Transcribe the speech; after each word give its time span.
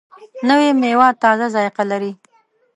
نوې 0.47 0.69
میوه 0.81 1.07
تازه 1.21 1.47
ذایقه 1.55 1.83
لري 1.91 2.11